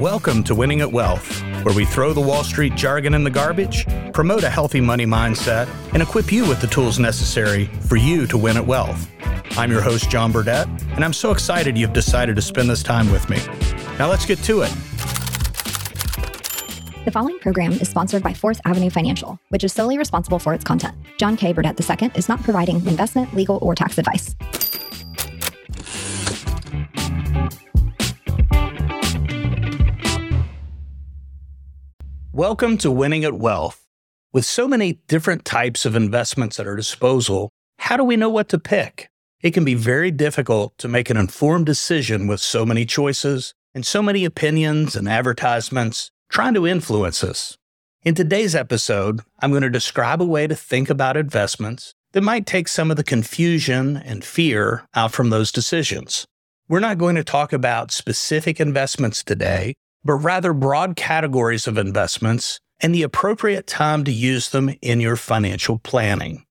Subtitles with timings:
[0.00, 3.86] Welcome to Winning at Wealth, where we throw the Wall Street jargon in the garbage,
[4.14, 8.38] promote a healthy money mindset, and equip you with the tools necessary for you to
[8.38, 9.10] win at wealth.
[9.58, 13.12] I'm your host, John Burdett, and I'm so excited you've decided to spend this time
[13.12, 13.40] with me.
[13.98, 14.70] Now let's get to it.
[17.04, 20.64] The following program is sponsored by Fourth Avenue Financial, which is solely responsible for its
[20.64, 20.96] content.
[21.18, 21.52] John K.
[21.52, 24.34] Burdett II is not providing investment, legal, or tax advice.
[32.40, 33.86] Welcome to Winning at Wealth.
[34.32, 38.48] With so many different types of investments at our disposal, how do we know what
[38.48, 39.10] to pick?
[39.42, 43.84] It can be very difficult to make an informed decision with so many choices and
[43.84, 47.58] so many opinions and advertisements trying to influence us.
[48.04, 52.46] In today's episode, I'm going to describe a way to think about investments that might
[52.46, 56.26] take some of the confusion and fear out from those decisions.
[56.70, 62.60] We're not going to talk about specific investments today, but rather broad categories of investments
[62.80, 66.44] and the appropriate time to use them in your financial planning.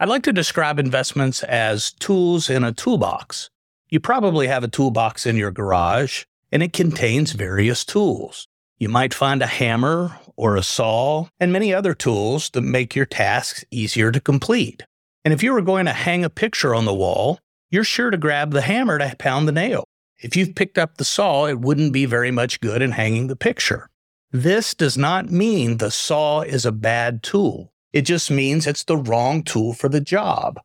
[0.00, 3.50] I'd like to describe investments as tools in a toolbox.
[3.88, 8.48] You probably have a toolbox in your garage, and it contains various tools.
[8.78, 13.06] You might find a hammer or a saw and many other tools that make your
[13.06, 14.82] tasks easier to complete.
[15.24, 17.38] And if you were going to hang a picture on the wall,
[17.70, 19.84] you're sure to grab the hammer to pound the nail.
[20.24, 23.36] If you've picked up the saw, it wouldn't be very much good in hanging the
[23.36, 23.90] picture.
[24.32, 27.74] This does not mean the saw is a bad tool.
[27.92, 30.58] It just means it's the wrong tool for the job.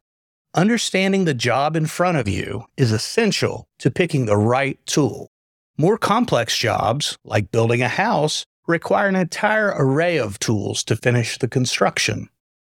[0.56, 5.30] Understanding the job in front of you is essential to picking the right tool.
[5.78, 11.38] More complex jobs, like building a house, require an entire array of tools to finish
[11.38, 12.30] the construction.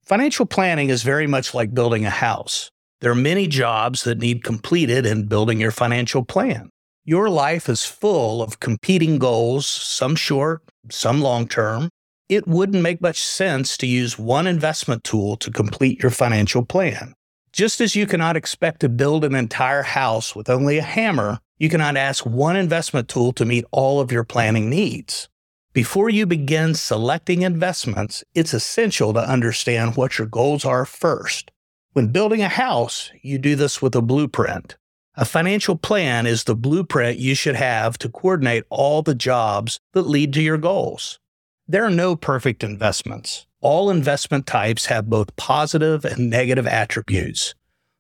[0.05, 2.71] Financial planning is very much like building a house.
[3.01, 6.71] There are many jobs that need completed in building your financial plan.
[7.07, 11.91] Your life is full of competing goals, some short, some long term.
[12.31, 17.13] It wouldn't make much sense to use one investment tool to complete your financial plan.
[17.53, 21.69] Just as you cannot expect to build an entire house with only a hammer, you
[21.69, 25.29] cannot ask one investment tool to meet all of your planning needs.
[25.75, 31.51] Before you begin selecting investments, it's essential to understand what your goals are first.
[31.93, 34.77] When building a house, you do this with a blueprint.
[35.17, 40.09] A financial plan is the blueprint you should have to coordinate all the jobs that
[40.09, 41.21] lead to your goals.
[41.69, 43.47] There are no perfect investments.
[43.61, 47.55] All investment types have both positive and negative attributes.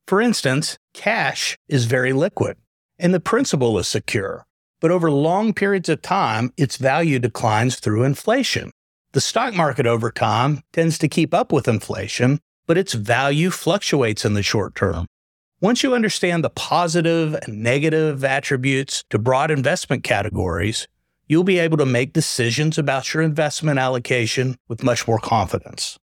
[0.08, 2.56] For instance, cash is very liquid
[2.98, 4.44] and the principal is secure,
[4.80, 8.72] but over long periods of time, its value declines through inflation.
[9.12, 14.24] The stock market over time tends to keep up with inflation, but its value fluctuates
[14.24, 15.06] in the short term.
[15.64, 20.86] Once you understand the positive and negative attributes to broad investment categories,
[21.26, 25.98] you'll be able to make decisions about your investment allocation with much more confidence.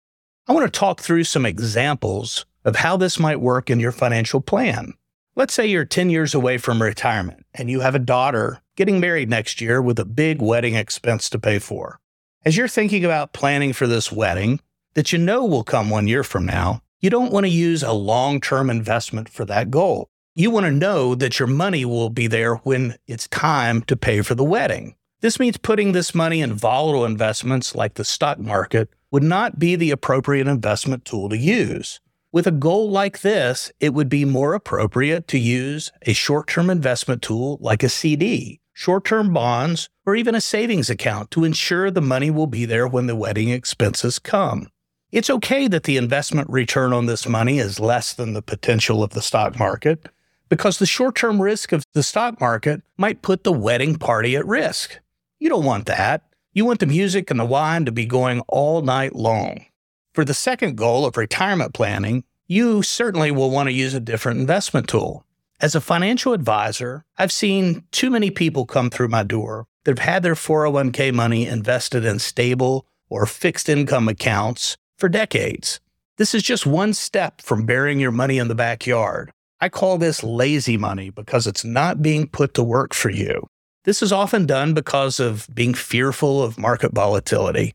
[0.47, 4.41] I want to talk through some examples of how this might work in your financial
[4.41, 4.93] plan.
[5.35, 9.29] Let's say you're 10 years away from retirement and you have a daughter getting married
[9.29, 11.99] next year with a big wedding expense to pay for.
[12.43, 14.59] As you're thinking about planning for this wedding
[14.95, 17.91] that you know will come one year from now, you don't want to use a
[17.91, 20.09] long term investment for that goal.
[20.35, 24.21] You want to know that your money will be there when it's time to pay
[24.21, 24.95] for the wedding.
[25.21, 29.75] This means putting this money in volatile investments like the stock market would not be
[29.75, 31.99] the appropriate investment tool to use.
[32.31, 36.69] With a goal like this, it would be more appropriate to use a short term
[36.69, 41.91] investment tool like a CD, short term bonds, or even a savings account to ensure
[41.91, 44.69] the money will be there when the wedding expenses come.
[45.11, 49.09] It's okay that the investment return on this money is less than the potential of
[49.09, 50.07] the stock market
[50.47, 54.47] because the short term risk of the stock market might put the wedding party at
[54.47, 54.99] risk.
[55.37, 56.23] You don't want that.
[56.53, 59.65] You want the music and the wine to be going all night long.
[60.13, 64.39] For the second goal of retirement planning, you certainly will want to use a different
[64.39, 65.25] investment tool.
[65.59, 70.07] As a financial advisor, I've seen too many people come through my door that have
[70.07, 75.81] had their 401k money invested in stable or fixed income accounts for decades.
[76.17, 79.31] This is just one step from burying your money in the backyard.
[79.59, 83.47] I call this lazy money because it's not being put to work for you.
[83.83, 87.73] This is often done because of being fearful of market volatility.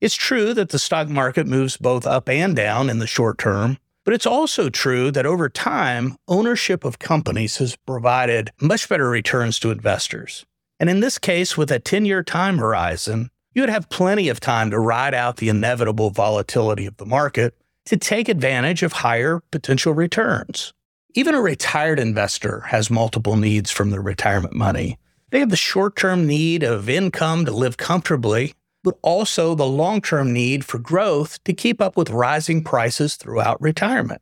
[0.00, 3.78] It's true that the stock market moves both up and down in the short term,
[4.04, 9.60] but it's also true that over time, ownership of companies has provided much better returns
[9.60, 10.44] to investors.
[10.80, 14.40] And in this case, with a 10 year time horizon, you would have plenty of
[14.40, 17.56] time to ride out the inevitable volatility of the market
[17.86, 20.72] to take advantage of higher potential returns.
[21.14, 24.98] Even a retired investor has multiple needs from their retirement money.
[25.30, 30.00] They have the short term need of income to live comfortably, but also the long
[30.00, 34.20] term need for growth to keep up with rising prices throughout retirement.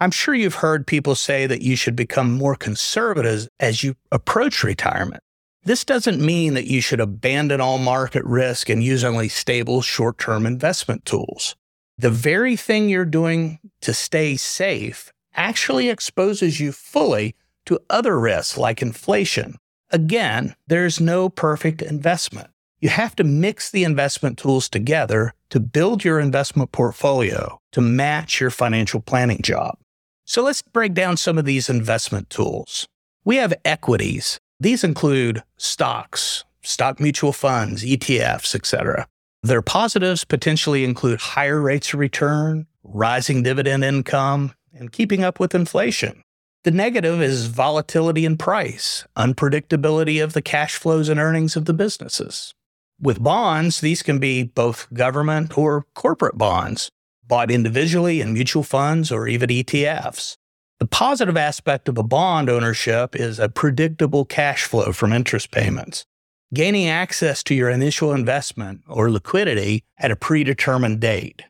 [0.00, 4.62] I'm sure you've heard people say that you should become more conservative as you approach
[4.62, 5.22] retirement.
[5.64, 10.18] This doesn't mean that you should abandon all market risk and use only stable short
[10.18, 11.56] term investment tools.
[11.98, 17.34] The very thing you're doing to stay safe actually exposes you fully
[17.66, 19.56] to other risks like inflation,
[19.94, 22.48] Again, there's no perfect investment.
[22.80, 28.40] You have to mix the investment tools together to build your investment portfolio to match
[28.40, 29.78] your financial planning job.
[30.24, 32.88] So let's break down some of these investment tools.
[33.24, 34.40] We have equities.
[34.60, 39.06] These include stocks, stock mutual funds, ETFs, etc.
[39.42, 45.54] Their positives potentially include higher rates of return, rising dividend income, and keeping up with
[45.54, 46.22] inflation.
[46.62, 51.74] The negative is volatility in price, unpredictability of the cash flows and earnings of the
[51.74, 52.54] businesses.
[52.98, 56.90] With bonds, these can be both government or corporate bonds,
[57.26, 60.36] bought individually in mutual funds or even ETFs.
[60.80, 66.04] The positive aspect of a bond ownership is a predictable cash flow from interest payments,
[66.52, 71.42] gaining access to your initial investment or liquidity at a predetermined date.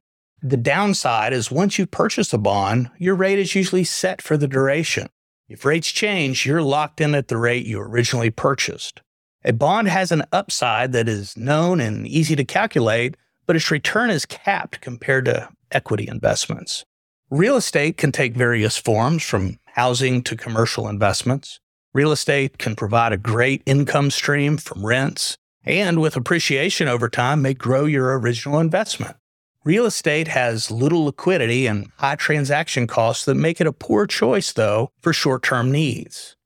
[0.42, 4.46] The downside is once you purchase a bond, your rate is usually set for the
[4.46, 5.08] duration.
[5.48, 9.00] If rates change, you're locked in at the rate you originally purchased.
[9.42, 13.16] A bond has an upside that is known and easy to calculate,
[13.46, 16.84] but its return is capped compared to equity investments.
[17.30, 21.58] Real estate can take various forms from housing to commercial investments.
[21.94, 27.40] Real estate can provide a great income stream from rents and with appreciation over time
[27.40, 29.16] may grow your original investment.
[29.64, 34.52] Real estate has little liquidity and high transaction costs that make it a poor choice,
[34.52, 36.36] though, for short term needs.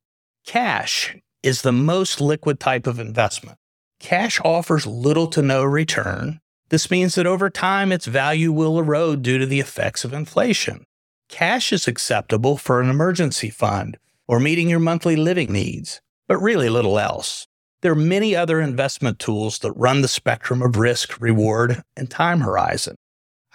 [0.46, 3.58] Cash is the most liquid type of investment.
[3.98, 6.40] Cash offers little to no return.
[6.70, 10.84] This means that over time, its value will erode due to the effects of inflation.
[11.28, 16.68] Cash is acceptable for an emergency fund or meeting your monthly living needs, but really
[16.68, 17.46] little else.
[17.80, 22.40] There are many other investment tools that run the spectrum of risk, reward, and time
[22.40, 22.96] horizon.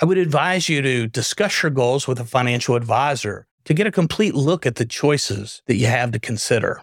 [0.01, 3.91] I would advise you to discuss your goals with a financial advisor to get a
[3.91, 6.81] complete look at the choices that you have to consider.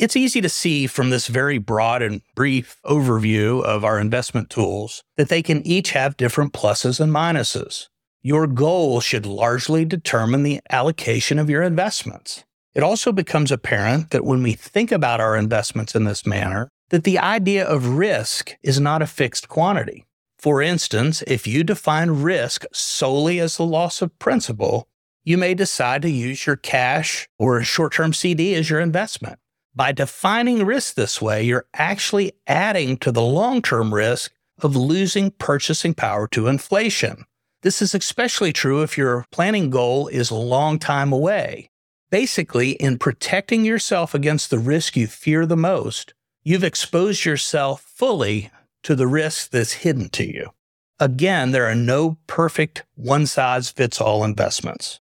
[0.00, 5.04] It's easy to see from this very broad and brief overview of our investment tools
[5.18, 7.88] that they can each have different pluses and minuses.
[8.22, 12.44] Your goal should largely determine the allocation of your investments.
[12.72, 17.04] It also becomes apparent that when we think about our investments in this manner, that
[17.04, 20.06] the idea of risk is not a fixed quantity.
[20.38, 24.88] For instance, if you define risk solely as the loss of principal,
[25.24, 29.38] you may decide to use your cash or a short term CD as your investment.
[29.74, 35.30] By defining risk this way, you're actually adding to the long term risk of losing
[35.30, 37.24] purchasing power to inflation.
[37.62, 41.70] This is especially true if your planning goal is a long time away.
[42.10, 48.50] Basically, in protecting yourself against the risk you fear the most, you've exposed yourself fully
[48.82, 50.50] to the risk that's hidden to you.
[50.98, 55.00] Again, there are no perfect one size fits all investments.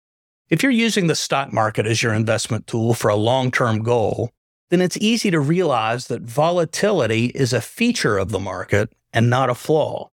[0.50, 4.31] If you're using the stock market as your investment tool for a long term goal,
[4.69, 9.50] then it's easy to realize that volatility is a feature of the market and not
[9.50, 10.10] a flaw.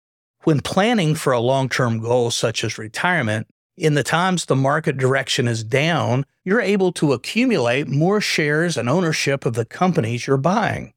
[0.44, 3.48] When planning for a long term goal such as retirement,
[3.78, 8.90] in the times the market direction is down, you're able to accumulate more shares and
[8.90, 10.94] ownership of the companies you're buying.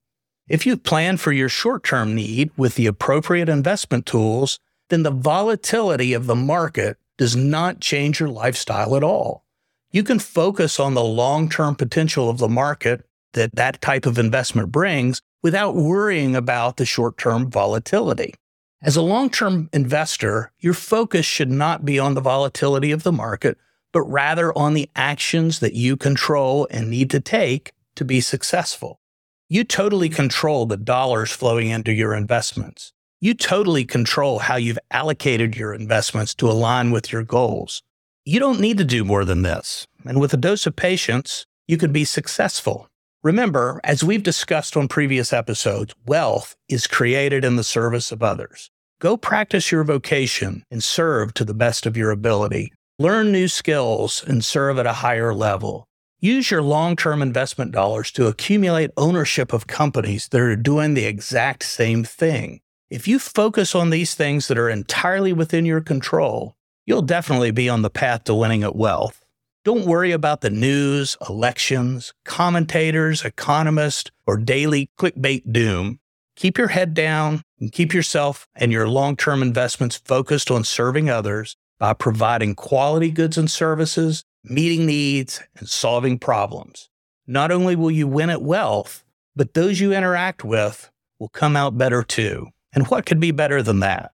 [0.49, 4.59] If you plan for your short term need with the appropriate investment tools,
[4.91, 9.45] then the volatility of the market does not change your lifestyle at all.
[9.91, 14.19] You can focus on the long term potential of the market that that type of
[14.19, 18.35] investment brings without worrying about the short term volatility.
[18.83, 23.13] As a long term investor, your focus should not be on the volatility of the
[23.13, 23.57] market,
[23.93, 29.01] but rather on the actions that you control and need to take to be successful.
[29.49, 32.93] You totally control the dollars flowing into your investments.
[33.21, 37.83] You totally control how you've allocated your investments to align with your goals.
[38.25, 39.87] You don't need to do more than this.
[40.05, 42.89] And with a dose of patience, you can be successful.
[43.25, 48.71] Remember, as we've discussed on previous episodes, wealth is created in the service of others.
[49.01, 52.71] Go practice your vocation and serve to the best of your ability.
[52.99, 55.89] Learn new skills and serve at a higher level.
[56.21, 61.07] Use your long term investment dollars to accumulate ownership of companies that are doing the
[61.07, 62.61] exact same thing.
[62.91, 67.71] If you focus on these things that are entirely within your control, you'll definitely be
[67.71, 69.24] on the path to winning at wealth.
[69.65, 76.01] Don't worry about the news, elections, commentators, economists, or daily clickbait doom.
[76.37, 81.09] Keep your head down and keep yourself and your long term investments focused on serving
[81.09, 86.91] others by providing quality goods and services, meeting needs, and solving problems.
[87.27, 89.03] Not only will you win at wealth,
[89.35, 92.49] but those you interact with will come out better too.
[92.75, 94.13] And what could be better than that?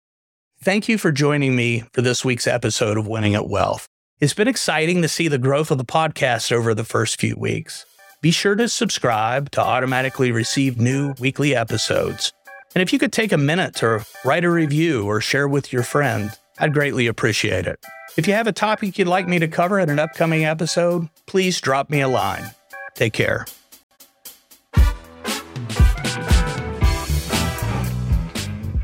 [0.60, 3.86] Thank you for joining me for this week's episode of Winning at Wealth.
[4.18, 7.84] It's been exciting to see the growth of the podcast over the first few weeks.
[8.22, 12.32] Be sure to subscribe to automatically receive new weekly episodes.
[12.74, 15.82] And if you could take a minute to write a review or share with your
[15.82, 17.78] friend, I'd greatly appreciate it.
[18.16, 21.60] If you have a topic you'd like me to cover in an upcoming episode, please
[21.60, 22.50] drop me a line.
[22.94, 23.44] Take care.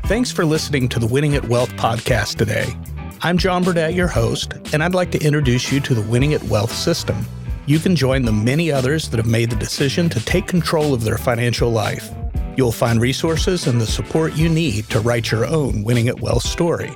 [0.05, 2.77] Thanks for listening to the Winning at Wealth podcast today.
[3.25, 6.43] I'm John Burdett, your host, and I'd like to introduce you to the Winning at
[6.43, 7.25] Wealth system.
[7.65, 11.05] You can join the many others that have made the decision to take control of
[11.05, 12.09] their financial life.
[12.57, 16.43] You'll find resources and the support you need to write your own Winning at Wealth
[16.43, 16.91] story.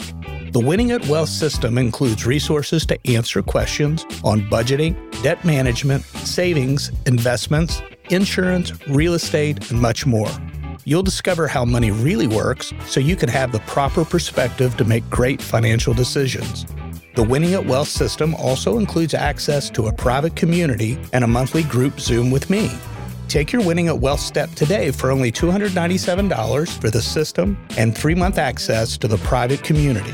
[0.52, 6.92] The Winning at Wealth system includes resources to answer questions on budgeting, debt management, savings,
[7.06, 10.28] investments, insurance, real estate, and much more.
[10.88, 15.10] You'll discover how money really works so you can have the proper perspective to make
[15.10, 16.66] great financial decisions.
[17.14, 21.64] The Winning at Wealth system also includes access to a private community and a monthly
[21.64, 22.72] group Zoom with me.
[23.28, 28.16] Take your Winning at Wealth step today for only $297 for the system and three
[28.16, 30.14] month access to the private community.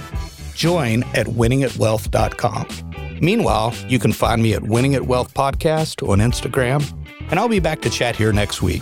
[0.55, 3.19] Join at winningatwealth.com.
[3.21, 6.83] Meanwhile, you can find me at Winning at Wealth Podcast on Instagram,
[7.29, 8.81] and I'll be back to chat here next week.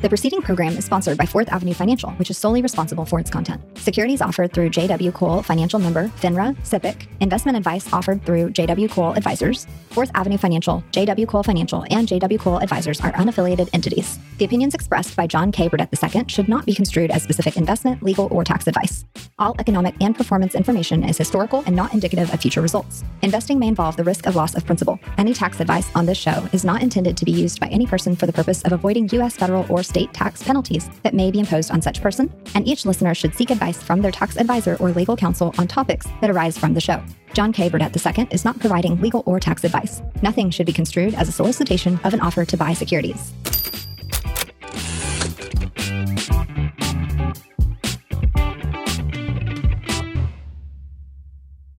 [0.00, 3.28] The preceding program is sponsored by Fourth Avenue Financial, which is solely responsible for its
[3.28, 3.62] content.
[3.80, 7.06] Securities offered through JW Cole Financial Member, FINRA, SIPC.
[7.20, 9.66] Investment advice offered through JW Cole Advisors.
[9.88, 14.18] Fourth Avenue Financial, JW Cole Financial, and JW Cole Advisors are unaffiliated entities.
[14.36, 15.68] The opinions expressed by John K.
[15.68, 19.04] Burdett II should not be construed as specific investment, legal, or tax advice.
[19.38, 23.02] All economic and performance information is historical and not indicative of future results.
[23.22, 25.00] Investing may involve the risk of loss of principal.
[25.16, 28.14] Any tax advice on this show is not intended to be used by any person
[28.14, 29.36] for the purpose of avoiding U.S.
[29.36, 33.14] federal or state tax penalties that may be imposed on such person, and each listener
[33.14, 36.74] should seek advice from their tax advisor or legal counsel on topics that arise from
[36.74, 37.02] the show.
[37.32, 37.68] John K.
[37.68, 40.02] Burdett II is not providing legal or tax advice.
[40.22, 43.32] Nothing should be construed as a solicitation of an offer to buy securities.